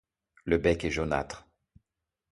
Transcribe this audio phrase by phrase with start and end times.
[0.45, 1.47] Le bec est jaunâtre.